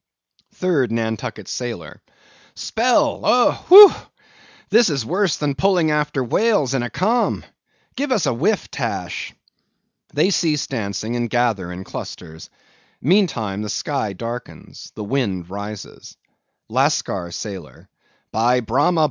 [0.59, 2.01] 3D NANTUCKET SAILOR.
[2.55, 3.93] Spell oh!—whew!
[4.71, 9.31] this is worse than pulling after whales in a calm—give us a whiff, Tash.
[10.11, 12.49] (They cease dancing, and gather in clusters.
[12.99, 16.17] Meantime the sky darkens—the wind rises.)
[16.67, 17.87] LASCAR SAILOR.
[18.31, 18.99] By Brahma!